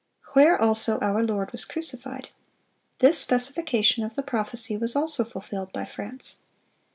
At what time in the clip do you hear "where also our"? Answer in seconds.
0.35-1.21